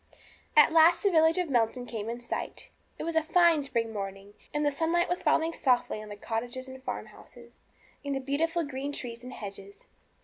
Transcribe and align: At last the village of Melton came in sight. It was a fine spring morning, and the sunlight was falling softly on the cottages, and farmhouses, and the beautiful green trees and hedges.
At 0.57 0.71
last 0.73 1.03
the 1.03 1.11
village 1.11 1.37
of 1.37 1.47
Melton 1.47 1.85
came 1.85 2.09
in 2.09 2.19
sight. 2.19 2.71
It 2.97 3.03
was 3.03 3.15
a 3.15 3.21
fine 3.21 3.61
spring 3.61 3.93
morning, 3.93 4.33
and 4.51 4.65
the 4.65 4.71
sunlight 4.71 5.07
was 5.07 5.21
falling 5.21 5.53
softly 5.53 6.01
on 6.01 6.09
the 6.09 6.15
cottages, 6.15 6.67
and 6.67 6.81
farmhouses, 6.83 7.57
and 8.03 8.15
the 8.15 8.19
beautiful 8.19 8.63
green 8.63 8.93
trees 8.93 9.23
and 9.23 9.31
hedges. 9.31 9.83